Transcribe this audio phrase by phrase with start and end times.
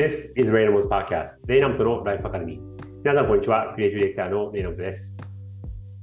[0.00, 2.60] This is Raynham's Podcast レイナムトのライフアカデミー
[3.04, 3.74] 皆さんこんにちは。
[3.74, 5.14] クリエイティブディレクターのレイナムトです。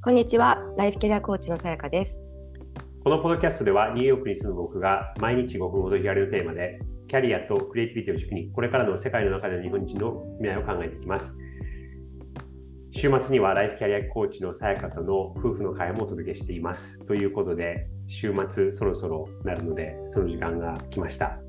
[0.04, 0.60] こんにちは。
[0.78, 2.24] ライフキャリアコーチのさやかです。
[3.04, 11.36] このポッドキャストではニューヨークに住む僕が毎日5分ほど日帰りのテーマでキャリアとクリエイティビティを軸にこれからの世界の中での日本人の未来を考えていきます。
[12.92, 17.04] 週末にはライフキャリアコーチのさやかとの夫婦の会もお届けしています。
[17.08, 21.40] ということで週末そろそろなるのでその時間が来ました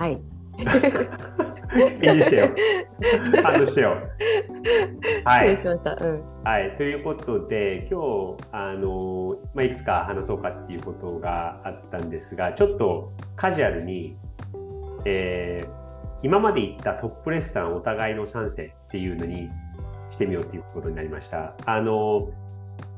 [0.00, 0.18] はい。
[2.00, 2.48] 返事してよ。
[3.42, 3.96] 反応してよ。
[5.24, 5.58] はい。
[5.58, 5.94] しました。
[6.00, 6.22] うん。
[6.42, 14.16] はい、ということで、今日あの、まあ、いくつか話そうかっていうことがあったんですが、ちょっとカジュアルに、
[15.04, 15.80] えー
[16.22, 19.48] 今まで行ったトップレストランお互いの3世っていうのに
[20.10, 21.54] してみようっていうことになりました。
[21.64, 22.28] あの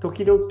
[0.00, 0.42] 時々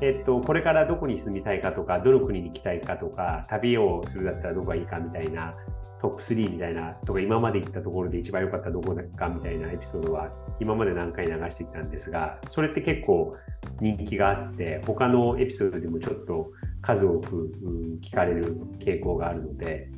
[0.00, 5.54] えっと、これからどこに住みたいかとか、どの国に行きたいかとか、旅をするだったらどこがいいかみたいな、
[6.00, 13.36] トップ3みたいな、とか、今まで行ったところで一番良かったどこだかみたいなエピソードは、今まで何回流してきたんですが、それって結構
[13.80, 16.50] 人気があって、他のエピソードでもちょっと
[16.82, 19.90] 数多くう聞かれる傾向があるので、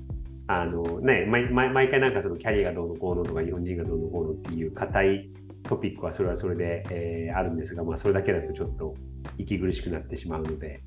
[0.48, 5.30] あのね、毎毎毎回なんかそのキャリアがどうのこうのとか、日本人がどうのこうのっていう硬い
[5.64, 8.94] トピックはそれはそれで、えーあるんですが、まあ、それだけだとちょっと
[9.38, 10.82] 息苦しくなってしまうので、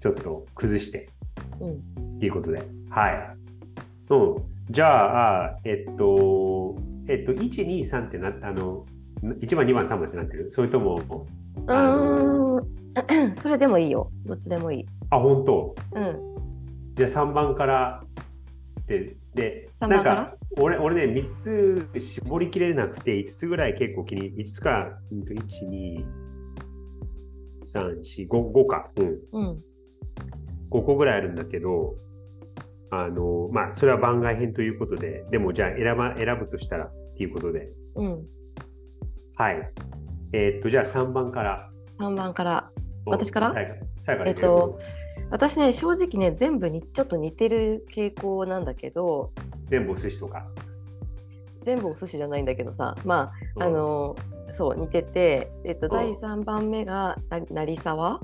[0.00, 1.08] ちょっと崩して
[1.60, 2.16] うん。
[2.16, 2.62] っていうことで。
[2.90, 3.36] はい。
[4.10, 4.36] うん。
[4.70, 6.76] じゃあ、えっと、
[7.08, 8.84] えっと、1、2、3ってなあの、
[9.22, 12.68] 1番、2番、3番ってなってるそれとも、うーん。
[13.34, 14.10] それでもいいよ。
[14.26, 14.86] どっちでもいい。
[15.10, 15.74] あ、本当？
[15.92, 16.94] うん。
[16.94, 18.02] じゃあ3番から
[18.88, 26.04] で、で、なんか俺、俺ね、3つ絞りきれなくて、5つぐらい結構気に、5つか、うんと1、2、
[27.74, 28.90] 3、4、5、5か。
[28.96, 29.18] うん。
[29.32, 29.64] うん。
[30.70, 31.96] 5個ぐらいあるんだけど、
[32.90, 38.26] あの、まあ、それは番外編ということで、でもじゃあ選ば、選ぶとしたらっていうことで、うん。
[39.36, 39.70] はい。
[40.32, 41.70] えーっと、じゃあ3番から。
[41.98, 42.70] 3番から。
[43.06, 43.52] 私から？
[43.54, 44.78] 最後最後えっと、
[45.30, 49.32] 私ね、正直ね、全部にちょっと似てる傾向なんだけど、
[49.68, 50.46] 全部お寿司とか。
[51.64, 54.16] 全部お寿司じゃないんだけどさ、まうんあ、あの、
[54.52, 58.20] そう、似てて、えっと、ん第3番目がな成沢？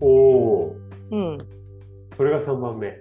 [0.00, 0.76] おお
[1.10, 1.36] うん。
[1.36, 1.44] ー、
[2.16, 3.00] それが3番目。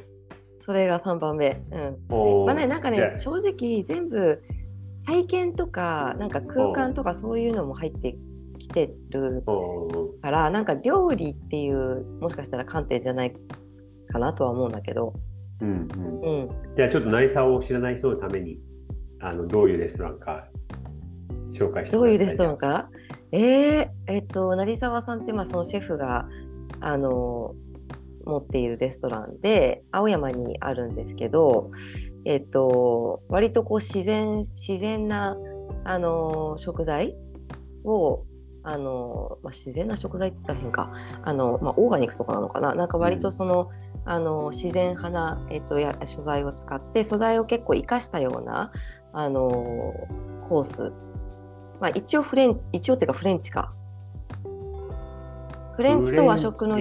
[0.60, 1.62] それが3番目。
[2.10, 2.46] うん。
[2.46, 4.42] まあね、なんかね、正直全部
[5.06, 8.16] 体験とか、なんか空間とかそういうのも入って
[8.60, 9.44] きてる
[10.22, 13.34] から、なんか料理っていう、もしかしたら観点じゃない
[14.10, 15.14] かなとは思うんだけど、
[15.62, 16.22] うんうん。
[16.22, 16.50] うん。
[16.76, 18.60] じゃあちょっと成沢を知らない人のために、
[19.20, 20.48] あの、どういうレストランか
[21.52, 22.90] 紹介してどういうレストランンか？
[23.32, 26.28] えー、えっと、成沢さんって、まあ、そのシェフが、
[26.80, 27.54] あの、
[28.26, 31.72] 持っているレストランで、青山にあるんですけど、
[32.26, 35.38] えっと、割とこう自然、自然な、
[35.84, 37.16] あの、食材
[37.84, 38.24] を、
[38.64, 42.76] あの、まあ、自然な食材って言ったら変か、あの、まあ、オーガニックとかなのかな。
[42.76, 43.70] なんか割とその、
[44.04, 48.72] あの自然派な、えっと、や素材を使って素材を結構生かしたような
[49.14, 49.94] あの
[50.48, 50.92] コース
[51.82, 53.74] まあ、一応フレン一応っていうかフレンチか。
[55.76, 56.76] フレンチと和食の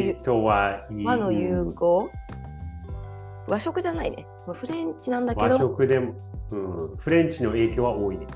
[1.05, 2.11] 和の融合？
[3.49, 4.27] 和食じゃないね。
[4.53, 5.59] フレンチなんだけ和ど。
[5.59, 6.15] 食でも、
[6.51, 6.57] う
[6.95, 8.27] ん、フレンチの影響は多いね。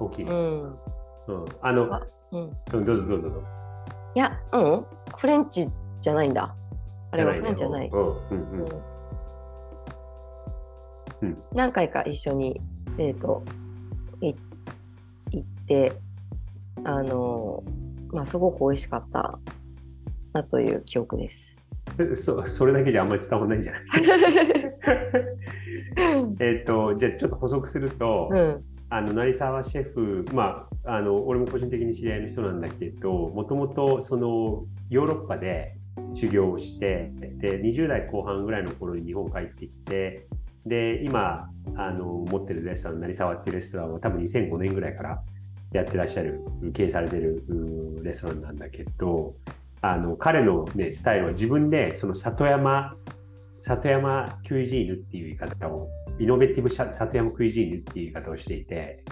[0.00, 0.32] 大きいね。
[0.32, 0.62] うん。
[0.62, 0.76] うん、
[1.62, 2.02] あの、あ
[2.32, 2.40] うん。
[2.40, 3.42] うん、どうぞどうぞ。
[4.16, 4.84] いや、うん。
[5.16, 5.68] フレンチ
[6.00, 6.54] じゃないんだ。
[7.12, 7.88] あれはフレンチじゃない。
[7.88, 8.08] うん、
[11.22, 12.60] うん、何回か一緒に、
[12.98, 13.42] えー、と
[14.20, 14.38] い行っ
[15.68, 15.92] て
[16.84, 17.62] あの
[18.12, 19.38] まあすごく美味しかった
[20.32, 21.58] なという記憶です。
[21.98, 23.82] えそそれだけじゃあんまり伝わらないんじゃない？
[26.40, 28.64] えっと、じゃあちょっと補足すると、うん。
[28.90, 35.76] あの成沢シェフ、まあ、あの俺も個人的に知り合いの人なんだけど、もともとそのヨーロッパで
[36.14, 40.26] 修行をして、で20代後半ぐらいの頃に日本帰ってきて、
[40.64, 45.22] で今あの持ってるレストラン、成沢っていうレストランは多分2005年ぐらいから
[45.72, 46.40] やってらっしゃる、
[46.72, 49.34] 経営されてるうんレストランなんだけど、
[49.80, 52.96] あの彼の、ね、スタイルは自分でその里山
[53.62, 55.88] 里山クイジーヌっていう言い方を
[56.18, 59.04] イノベティブ里山クイジーヌっていう言い方をしていて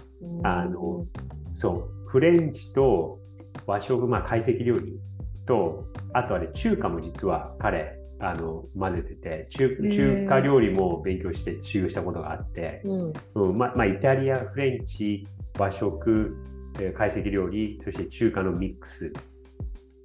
[0.43, 1.07] あの
[1.55, 3.19] そうフレンチと
[3.67, 4.99] 和食、まあ、懐石料理
[5.47, 9.95] とあとはね中華も実は彼あの混ぜてて中ー。
[9.95, 13.13] 中華料理も勉強して修行したことがあって、うん。
[13.35, 15.27] うんままあ、イタリアフレンチ
[15.59, 16.37] 和食、
[16.79, 19.13] えー懐石料理そして中華のミックス。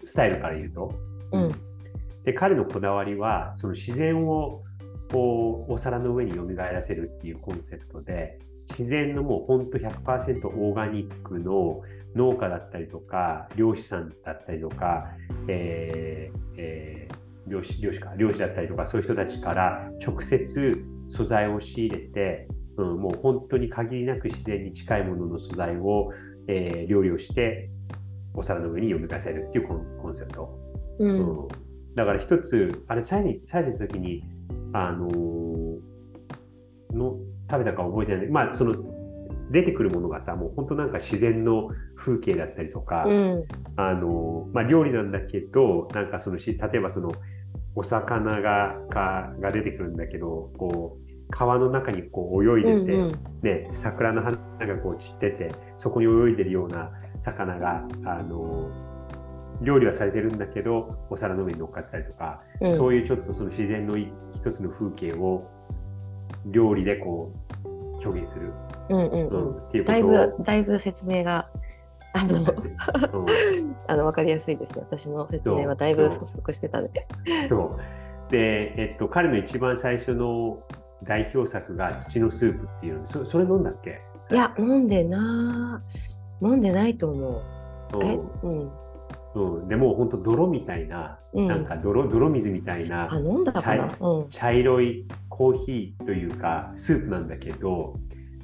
[0.04, 0.94] スタイルから言うと、
[1.32, 1.52] うん。
[2.24, 4.64] で彼のこだわりはその自然を
[5.14, 8.40] をお皿の上に蘇らせるっていうコンセプトで
[8.70, 11.82] 自然のもう本当100%オーガニックの
[12.16, 15.12] 農家だったりとか漁師さんだったりとか、
[15.48, 22.48] えーえー、漁師漁師か漁師だったりとかそういう人たちから直接素材を仕入れて、
[22.82, 26.12] うん、もう本当に限りなく自然に近いものの素材を、
[26.48, 27.70] えー、料理をして
[28.34, 30.60] お皿の上に蘇らせるっていうコンセプト。
[31.00, 31.48] うん、うん、
[31.96, 34.24] だから一つあれ最後に最後の時に
[34.74, 35.80] あのー、
[36.96, 37.18] の
[37.50, 38.28] 食べたか覚えてない。
[38.28, 38.76] まあその
[39.52, 43.46] 出てくるものがさもう本当なんか自然の風景だったりとか、うん、
[43.76, 47.12] あのまあ、料理なんだけどなんかそのし例えばその
[47.76, 53.12] お魚がかが出てくるんだけどこう川の中にこう泳いでて、うんうん、
[53.42, 58.70] ね、桜の花がこう散っててそこに泳いでるような魚があの
[59.62, 65.50] 料理はされてるんだけどお皿の上に乗っかったりとか、うん、そういうちょっとその自然の一つの風景を
[66.46, 67.68] 料理でこう
[68.06, 68.52] 表現する、
[68.90, 71.48] うんうんうん、っていうことだいぶだいぶ説明が
[72.14, 74.84] あの、うん、あの分かりやすいですね。
[74.90, 77.08] 私の説明はだいぶ不足してたので。
[77.48, 78.32] そう。
[78.32, 80.62] で、えっと、彼の一番最初の
[81.04, 84.02] 代表作が土のスープっていうそそれ飲んだっけ？
[84.32, 85.84] いや飲んでな
[86.42, 87.42] 飲んでないと思う。
[88.04, 88.72] えうん。
[89.34, 93.10] うん、でも本当泥みたいな、うん、なんか泥泥水みたいな
[94.30, 97.98] 茶色いコーヒーというかスープなんだけど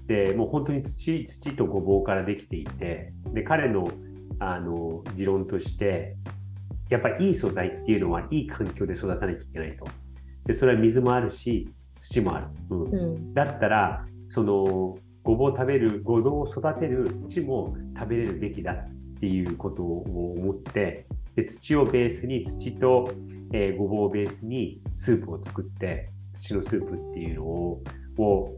[0.08, 3.90] でもう本当に土土とごぼうからできていてで彼の
[4.40, 6.16] あの持論として
[6.90, 9.86] やっぱりいい素材っていうのはいい環境で育たなきゃいけないと。
[10.46, 12.82] でそれは水もあるし土もある、うん。
[12.84, 21.06] うん、だったらそのごぼう食べるごぼうを育てる土も食べれるべきだっていうことを思って
[21.36, 23.12] で土をベースに土と、
[23.54, 27.84] えー、ごぼうをベースにスープを作って土のスープっていうのを
[28.18, 28.54] を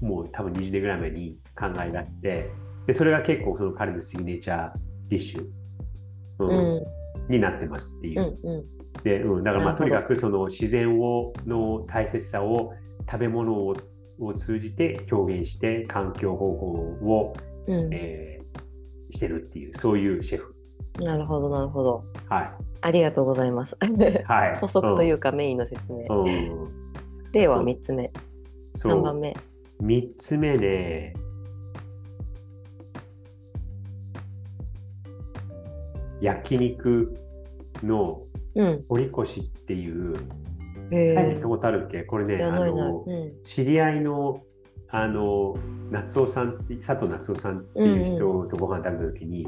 [0.00, 2.50] もう多分20年ぐらい前に考えがあって
[2.86, 4.72] でそれが結構その彼のシグネチャー
[5.08, 5.46] ディッシュ、
[6.38, 6.86] うん、う
[7.28, 8.38] ん、になってますっていう。
[8.42, 8.64] うんうん、
[9.06, 12.72] で、うん、だからまあとにかくその自然をの大切さを
[13.08, 13.76] 食べ物を
[14.18, 16.68] を通じて表現して環境保護
[17.06, 17.36] を、
[17.68, 20.56] うん、えー、してるっていうそういうシェフ。
[20.98, 22.04] なるほどなるほど。
[22.28, 22.50] はい。
[22.80, 23.76] ありがとうございます。
[24.24, 24.56] はい。
[24.58, 26.06] 補足というか、メインの説明。
[26.08, 26.68] うん、
[27.32, 28.10] 例は3つ目。
[28.76, 29.36] 3番目。
[29.82, 31.14] 3つ目ね。
[36.22, 37.14] 焼肉
[37.82, 38.25] の
[38.88, 40.18] 堀越っていう、うん、
[40.90, 42.04] 最近行ったことあるっけ？
[42.04, 44.42] これね、あの、うん、知り合いの
[44.88, 45.56] あの
[45.90, 49.46] 夏夫さん佐藤夏夫さんっていう人とご飯食べた時に、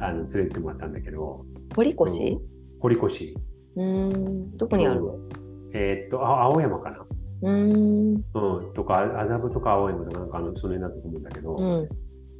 [0.00, 1.44] あの連れてもらったんだけど
[1.76, 2.38] 堀越？
[2.80, 3.34] 堀越。
[3.76, 4.56] うん。
[4.56, 5.16] どこにあるの、
[5.72, 7.06] えー、っとあ青山かな。
[7.42, 8.14] うん。
[8.14, 8.22] うん。
[8.74, 11.88] とか麻布とか青山とかなんかあのその辺だと思うんだけど、うん、うん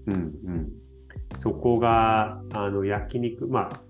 [0.06, 0.16] う
[0.50, 0.72] ん。
[1.38, 3.80] そこがあの焼肉まあ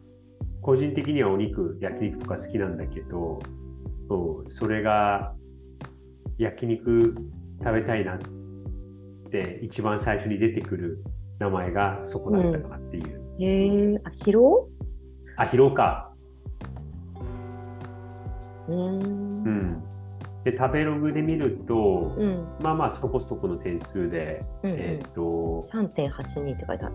[0.63, 3.41] 個人的にはお肉焼肉とか好きなんだけど、
[4.09, 5.35] うん、それが
[6.39, 7.17] 焼肉
[7.59, 8.19] 食べたいなっ
[9.31, 11.05] て一番最初に出てくる
[11.41, 13.21] 名前がそこだったかなっていう。
[13.39, 14.39] うん、へえあ広？
[14.39, 14.69] 尾
[15.37, 16.13] あ広尾か。
[18.69, 19.83] うん、うん。
[20.45, 26.95] で食べログで見ると、うん、まあまあそこそこの点数で、うんうん、えっ、ー、と3.82って書いてある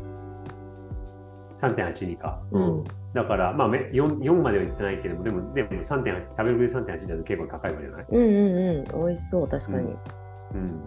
[1.57, 2.83] 3.82か、うん、
[3.13, 8.33] だからまあ 4, 4までは言ってないけどもでもでも3.8食べログで3.8だと結構高いわけじゃないうんうん
[8.77, 9.05] うん。
[9.07, 9.95] 美味しそう確かに、
[10.53, 10.83] うん、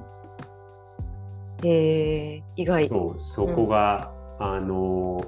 [1.65, 2.89] へえ意外。
[2.89, 5.21] そうそこが、あの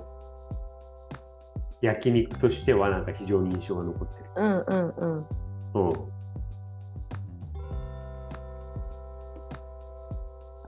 [1.82, 4.30] 焼肉としてはなんか非常に印象が残ってる。
[4.36, 5.26] うんうんうん。
[5.74, 5.92] うん。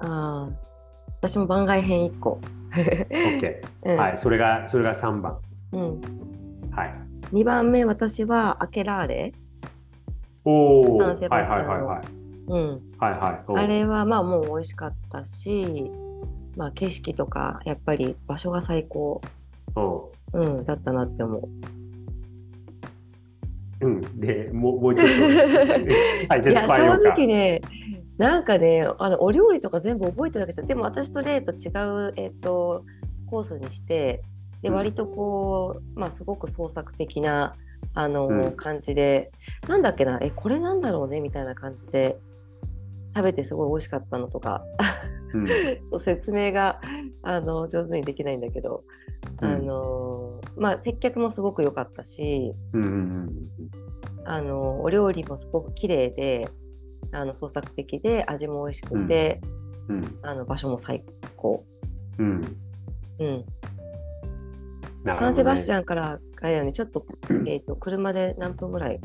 [0.00, 0.49] ああ、
[1.21, 2.40] 私も番外編1個。
[2.75, 5.38] OK、うん、はい、それがそれが3番。
[5.73, 6.00] うん。
[6.71, 6.95] はい。
[7.33, 9.33] 2番目、私はアケラーレ。
[10.45, 10.99] おお。
[10.99, 12.07] はいはいはい、はい。
[12.49, 12.83] うん。
[12.99, 13.64] はいはい。
[13.64, 15.90] あれはまあもう美味しかったし、
[16.57, 19.21] まあ景色とかやっぱり場所が最高。
[20.33, 21.49] うん、だったなって思う。
[23.81, 25.14] うん、でもうもうちょっと。
[26.28, 27.61] はい、いや正直ね
[28.18, 32.85] なんかねあのお料理とか全部覚えてるわけですよでも私と例と違う、えーと、
[33.26, 34.23] コースにして
[34.62, 37.56] で割とこう、まあ、すごく創作的な
[37.92, 39.30] あの、うん、感じで
[39.68, 42.16] なんだっけなえこれなんだろうねみたいな感じで
[43.16, 44.64] 食べてすごい美味しかったのとか、
[45.33, 45.49] うん、
[45.90, 46.80] そう説明が
[47.23, 48.85] あの上手にできないんだけど、
[49.42, 53.30] うん、あのまあ接客もすごく良かったし、うんうんうん、
[54.25, 56.49] あのお料理もすごく綺麗で
[57.14, 59.40] あの創作的で味も美味しくて、
[59.88, 60.18] うん。
[60.23, 61.04] あの場所も最
[61.37, 61.64] 高。
[62.18, 62.56] うん。
[63.21, 63.44] うん、
[65.06, 67.06] サンセバスチャンからあれだよねちょっと,、
[67.47, 69.00] えー、と車で何分ぐらい？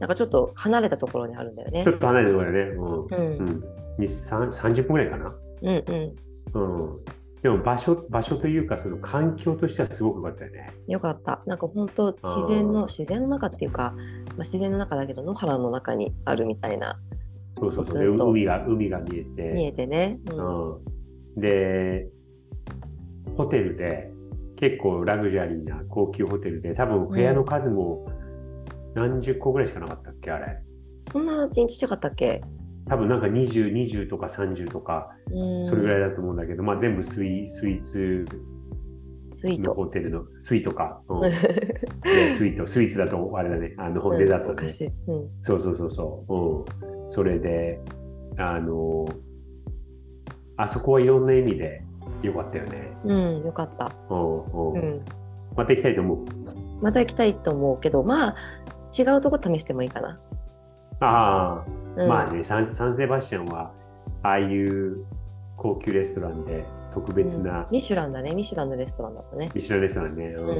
[0.00, 1.94] なんかちょっと離れたところにあるんだよねちょ。
[1.94, 2.72] っと離れたところだよね。
[2.72, 3.38] うんうん。
[3.38, 3.64] うん。
[3.98, 5.34] に三30分ぐらいかな？
[5.62, 6.16] うんうん
[6.54, 7.04] うん。
[7.42, 10.70] でも場所、場所というか、その環境としてはすごく良かったよね。
[10.88, 11.40] よかった。
[11.46, 16.98] なんか本当自然の自然の中っていうか、まあ、自然の中だけど野原の中にあるみたいな
[17.58, 18.30] そうそうそう。
[18.30, 19.52] 海が、海が見えて。
[19.52, 20.18] 見えてね。
[20.32, 20.80] うんう
[21.36, 22.08] ん、で、
[23.36, 24.12] ホテルで、
[24.56, 28.06] 結構ラグジュアリーな高級ホテルで、多分部屋の数も
[28.94, 30.62] 何十個ぐらいしかなかったっけ、あれ。
[31.12, 32.42] そんなちっちゃかったっけ？
[32.88, 38.24] 多分なんか20、20とか30とか、うんそれぐらいだと思うんだけど、まあ全部スイスイーツ
[39.30, 39.74] のスイート。
[39.74, 41.00] ホテルの、スイートか。
[41.08, 41.20] うん
[42.02, 44.68] でスイート、スイーツだとあれだね、あの、デザートだね。
[45.06, 46.34] うんそうそうそうそう。
[46.34, 46.97] うん。
[47.08, 47.80] それで、
[48.36, 49.08] あの、
[50.56, 51.82] あそこはいろんな意味で
[52.22, 52.92] 良かったよね。
[53.04, 53.90] うん、よかった。
[54.10, 55.04] うんうんうん。
[55.56, 56.18] また行きたいと思う？
[56.82, 58.34] また行きたいと思うけど、まあ、
[58.96, 60.20] 違うとこ試してもいいかな。
[61.00, 63.72] ああ、うん、まあねサン、サンセバスチャンは、
[64.22, 65.04] ああいう
[65.56, 68.34] 高級レストランで特別な、ミシュランだね。
[68.34, 69.50] ミシュランのレストランだったね。
[69.54, 70.26] ミシュランレストランね。
[70.26, 70.56] うんうんうん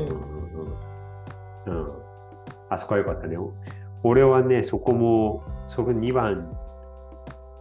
[1.67, 1.85] うん。
[1.85, 1.93] うん。
[2.71, 3.37] あそこは良かったね。
[3.37, 3.53] お
[4.05, 6.51] 俺はね、そこも、そこ2番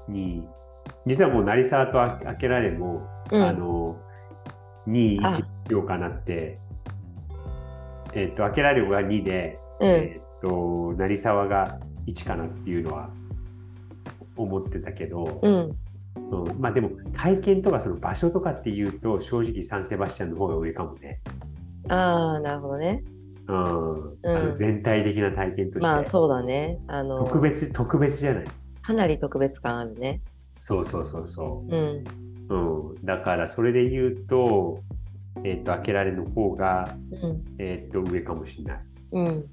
[0.10, 0.44] に、
[1.06, 4.02] 実はもう成沢とあ開けられも、うんあの、
[4.88, 6.60] 2、あ1秒かなって、
[8.14, 9.90] えっ、と、開けられが2で、うん。
[9.90, 13.10] えっ、と、成沢が1かなっていうのは
[14.36, 15.78] 思ってたけど、うん。
[16.32, 21.22] うん、まあでも体験とかその場所とかっていうと正直サンセバスチャンの方が上かもね。
[21.90, 23.04] ああ、なるほどね。
[23.48, 26.80] うんあの全体的な体験として、まあ、そうだね。
[26.88, 28.46] あの、特別特別じゃない
[28.82, 30.22] かなり特別感あるね。
[30.60, 32.04] そうそうそうそうん。
[32.50, 34.80] う、うん、だからそれで言うと,、
[35.44, 37.44] えっと開けられの方が、うん。
[37.58, 38.80] えっと上かもしれない、
[39.12, 39.50] うん。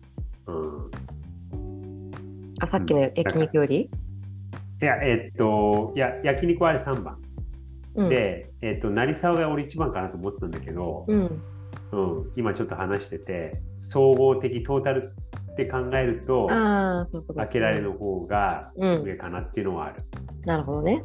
[0.47, 0.91] うん、
[2.61, 3.91] あ、さっきの焼肉より、
[4.83, 7.19] いやえっといや焼肉はあれ3番、
[7.95, 11.43] うん、で、えっと成沢が俺1番かなと思ったんだけど、うん。
[11.95, 15.13] うん、今ちょっと話してて総合的トータル
[15.53, 19.03] って考えるとああ、そういうこと開けられの方がうん。
[19.03, 20.03] 上かなっていうのはある。
[20.45, 21.05] なるほどね。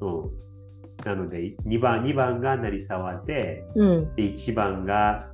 [0.00, 0.30] うん、
[1.04, 4.14] なので2番 ,2 番が成沢でうん。
[4.16, 5.26] で1番が、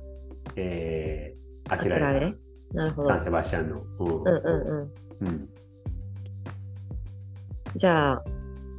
[0.57, 2.35] えー、開けられ
[2.73, 3.07] なるほど。
[3.07, 3.81] サンセバスチャンの。
[3.99, 5.27] うんうんうんうん。
[5.27, 5.49] うん
[7.75, 8.23] じゃあ、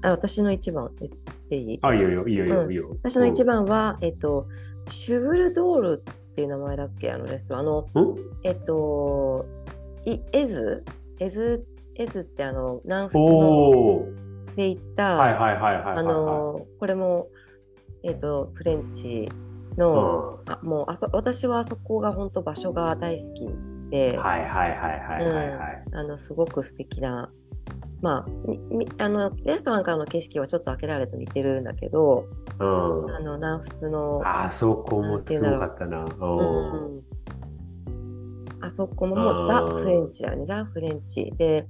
[0.02, 1.12] あ私の一番言っ
[1.48, 1.78] ていい？
[1.82, 2.96] あ、いいよいいよいいよいいようんいいよ。
[3.02, 4.48] 私の一番は、えっと、
[4.90, 6.04] シュブルドール
[6.38, 7.62] っていう名前だっけあのレストラン。
[7.62, 8.16] あの、うん？
[8.44, 9.44] えっと、
[10.04, 10.84] いエズ？
[11.18, 11.66] エズ？
[11.96, 14.04] エズってあの、南仏の。
[14.54, 15.96] で行った、はいはいはいはいはいはい。
[15.98, 17.26] あの、これも、
[18.04, 19.28] えっと、フレンチ
[19.76, 23.48] の、あもうあそ私はあそこが本当場所が大好き
[23.90, 25.84] で、はいはいはいはいはいはい。
[25.92, 27.32] あのすごく素敵な
[28.00, 28.26] ま
[28.98, 32.26] ああのレストランからの景色はちょっと開けられと似てるんだけど、
[32.58, 33.14] うん。
[33.14, 36.04] あの南仏のあそこもすごかったな。
[36.04, 36.94] うん。
[36.94, 37.04] うん
[38.60, 40.44] あそこももうザ・フレンチだよね。
[40.46, 41.32] ザ・フレンチ。
[41.36, 41.66] で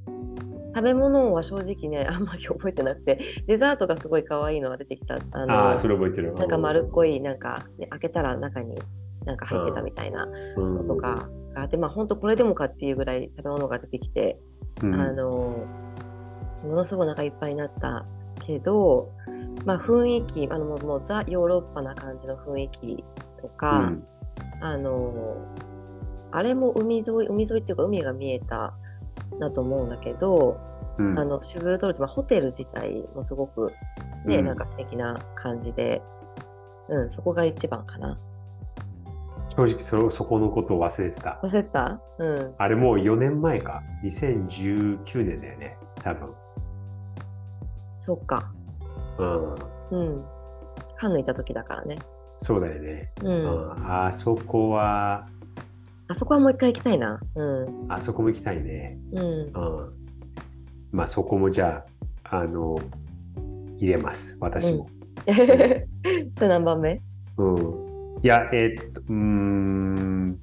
[0.75, 5.19] 食べ物は正直ね あんまり覚えてなくてデザートがすごい可愛いのが出てきた。
[5.33, 6.35] あのああ、それ覚えてる。
[6.35, 8.79] なんか丸っこいなんか、ね、開けたら中に
[9.25, 10.75] なんか入ってたみたいなうん。
[10.77, 14.39] のとかがあって、まあ本当これでもかっていうぐらい食べ物が出てきて、
[14.83, 14.95] うん。
[14.95, 15.67] あの
[16.65, 18.05] ものすごいお腹いっぱいになった
[18.47, 19.13] けど、
[19.65, 23.05] まあ、雰囲気あのもうもうザ・ヨーロッパな感じの雰囲気
[23.41, 24.07] とか、うん
[24.61, 25.37] あの
[26.31, 28.75] あれも海沿い海沿いっていうか海が見えた
[29.39, 30.61] なと思うんだけど、
[30.99, 33.73] うんあのシュブルトルって、まあ、ホテル自体もすごく
[34.27, 36.03] ね、うんなんか素敵な感じで、
[36.89, 38.19] うん、そこが一番かな。
[39.51, 41.41] 正直そそこのことを忘れてた。
[41.43, 42.01] 忘れてた？
[42.19, 42.55] うん。
[42.59, 43.83] あれもう4年前か。
[44.05, 45.79] 2019年だよね。
[46.03, 46.35] 多分。
[48.09, 48.51] そっか。
[49.19, 49.55] うん。
[49.91, 50.25] うん。
[50.97, 51.99] カンヌいた時だからね。
[52.39, 53.13] そうだよね。
[53.23, 53.29] う。
[53.29, 54.07] うんん。
[54.07, 55.29] あそこは、
[56.09, 57.21] あそこはもう一回行きたいな。
[57.35, 57.93] うん。
[57.93, 58.99] あそこも行きたいね。
[59.13, 59.23] うん。
[59.23, 59.51] うん。
[60.91, 61.85] まあそこもじゃ
[62.25, 62.79] あ、あの、
[63.77, 64.39] 入れます。
[64.41, 64.89] 私も。
[65.29, 65.87] それ
[66.49, 67.03] 何番目？
[67.37, 67.59] うん。
[68.23, 70.39] いや、えーっと、うーん。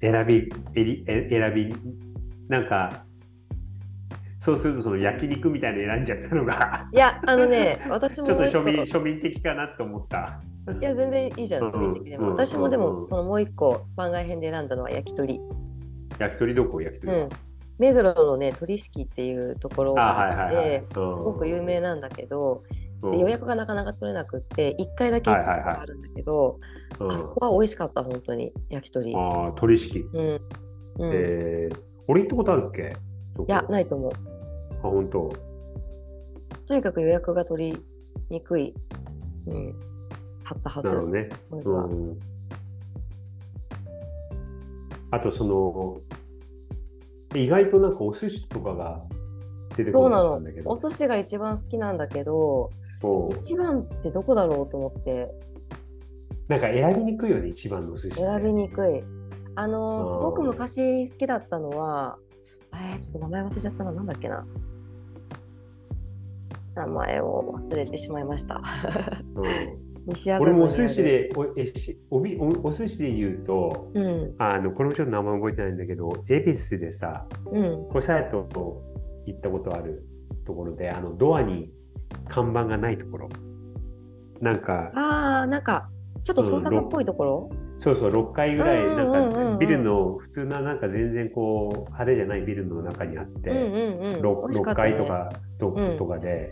[0.00, 1.74] 選び、えりえ選び、
[2.48, 3.06] なんか、
[4.44, 10.40] そうするとその焼肉みたいなの選んじゃったのが、いや、あのね、私も ちょっと庶民庶民的かなと思った。
[10.80, 12.30] いや、全然いいじゃん、庶民的でも。
[12.30, 15.40] うん私もでうんも、そのもう一個番外編で選んだのは焼き鳥。
[16.18, 16.80] 焼き鳥どこ？
[16.80, 17.28] 焼き鳥はうん、
[17.78, 20.80] 目黒のね鳥敷っていうところあ、があって、はいはいはい。
[20.80, 22.64] すすごく有名なんだけど、
[23.04, 26.58] 予約がなかなか取れなくって1回だけ行ったことがあるんだけど、
[27.00, 29.14] うんあそこは美味しかった本当に焼き鳥。
[29.16, 30.00] ああ、鳥敷。
[30.00, 30.40] うん
[30.98, 31.76] うんえー、
[32.08, 32.92] 俺行ったことあるっけ？
[33.40, 34.12] いやないと思う。
[34.82, 35.32] あ、本当。
[36.66, 37.82] とにかく予約が取り
[38.30, 38.74] にくい、
[39.46, 39.74] うん、
[40.44, 41.28] あったはずなるほどね。
[41.50, 42.20] うん。
[45.10, 46.00] あと、その、
[47.34, 49.02] 意外となんかお寿司とかが
[49.76, 50.70] 出てこなそうなのかったんだけど。
[50.70, 52.70] お寿司が一番好きなんだけど
[53.40, 55.34] 一番ってどこだろうと思って
[56.48, 58.16] なんか選びにくいよね、一番のお寿司。
[58.16, 59.02] 選びにくい。
[59.54, 62.16] あのうんすごく昔好きだったのは
[62.70, 64.46] あれちょっと名前忘れちゃったななんだっけな
[66.74, 68.60] 名前を忘れてしまいました。
[69.34, 78.48] うん西俺もお寿司でおえしおびおお寿司で言うと、うんあのこれもちょっと名前覚えてないんだけど、恵比寿でさ、うんこれさやと
[79.26, 80.04] 行ったことある
[80.44, 81.70] ところで、あのドアに
[82.28, 83.28] 看板がないところ。
[84.40, 85.88] なんか、ああなんか
[86.24, 89.28] ちょっと創作っぽいところ、そうそう、6階ぐらい、うんなうんうんうん。
[89.30, 94.14] んかビルの普通な、なんか全然こう、派手じゃないビルの中にあって、うんうんうん。
[94.20, 94.90] 6, 美味しかったね。
[94.92, 95.98] 階とかと,、うん。
[95.98, 96.50] とかで、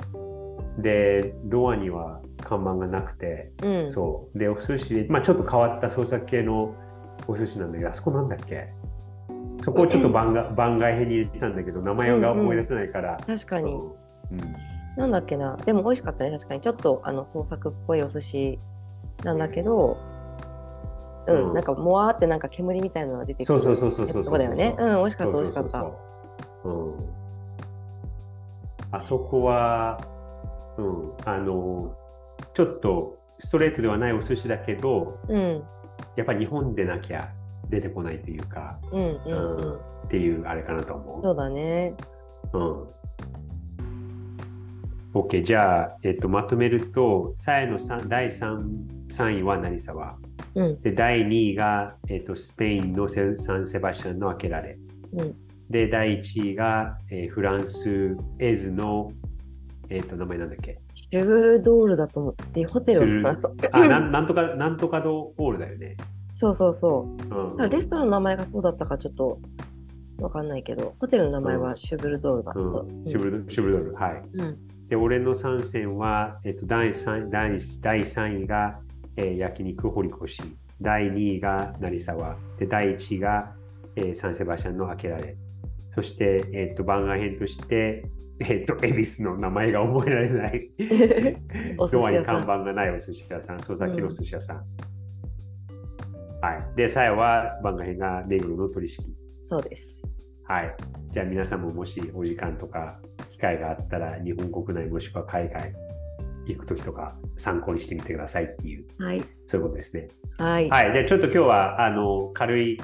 [0.78, 3.92] で、ドアには看板がなくて、うん。
[3.92, 4.38] そう。
[4.38, 6.74] で、お寿司で、まあちょっと変わった創作系の
[7.28, 8.68] お寿司なんだけど、あそこなんだっけ？
[9.62, 13.20] そこをちょっと番外番外編に入れてたんだけど、名前が思い出せないから。
[13.26, 13.72] 確かに。
[13.72, 13.90] うん。
[14.96, 15.56] なんだっけな？
[15.58, 16.60] でも美味しかったね確かに。
[16.60, 18.58] ちょっとあの創作っぽいお寿司
[19.24, 19.98] なんだけど
[21.26, 21.54] うん、うん。
[21.54, 23.60] なんかもわーってなんか煙みたいなのが出てくる。
[23.60, 24.74] そうそうそうそうそうだよね。
[24.78, 25.70] うん美味しかった美味しかった。
[25.70, 25.98] そ
[26.64, 26.94] うん。
[28.92, 30.00] あそこは、
[30.76, 31.94] うん、あの、
[32.54, 35.62] ちょっとストレートではないお寿司だけど、うん。
[36.16, 37.30] やっぱり日本でなきゃ
[37.68, 39.56] 出てこないというか、うんうん。
[39.56, 39.74] うん。
[39.74, 39.78] っ
[40.10, 41.22] ていうあれかなと思う。
[41.22, 41.94] そうだね。
[42.52, 42.88] うん。
[45.12, 50.16] OK、じゃあ、えっと、まとめると、さえのさ第 3, 3位は成沢。
[50.54, 50.80] うん。
[50.82, 54.78] で、第2位が、えっと、スペインのセサンセバスチャンの開けられ。
[55.14, 55.34] うん。
[55.68, 59.12] で、第1位が、えーフランス、エズの、
[59.88, 60.78] えっと、名前なんだっけ？
[60.94, 63.40] シュブルドールだと思ってホテルを使う。
[63.40, 65.96] と あなん、なんとか、なんとかドホールだよね。
[66.34, 67.34] そうそうそう。
[67.34, 67.56] うん。
[67.56, 69.40] ただレストランの名前がそうだったかちょっと
[70.20, 74.22] わかんないけどホテルの名前はシュブルドールだった、うん、シュブルシュブルドル、はい。
[74.34, 74.58] うん
[74.90, 78.80] で、俺の参戦は、えっと、第 3, 第第3位が、
[79.16, 80.42] えー焼肉堀越、
[80.82, 83.54] 第2位が成沢、で第1位が、
[83.94, 85.36] えーサンセバシャンの開けられ、
[85.94, 88.04] そして、えっと、番外編として、
[88.40, 90.70] えっと、恵比寿の名前が覚えられない
[91.92, 94.56] ドアに看板がないお寿司屋さん、そうさっきのお寿司屋さん。
[96.40, 96.76] はい。
[96.76, 98.96] で、最後は番外編が目黒の取引。
[99.42, 100.02] そうです
[100.48, 100.74] はい。
[101.12, 105.72] じゃあ皆さんももしお時間とか機会があったら日本国内もしくは海外
[106.46, 110.08] 行くときとか参考にしてみてくださいっていう、はいそういうことですね。
[110.38, 110.92] はい、はい。
[110.92, 112.80] じゃあちょっと今日はあの軽い、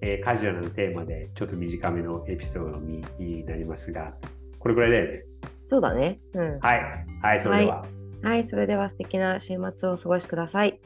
[0.00, 4.14] えーカジュアルなテーマでちょっと短めのエピソードにになりますが、
[4.60, 5.24] これぐらいだよね。
[5.66, 6.82] そうだねうんはい。
[7.22, 7.84] はい、それでは。
[8.22, 10.80] はいそれでは素敵な週末をお過ごしください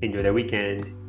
[0.00, 0.99] Enjoy the weekend!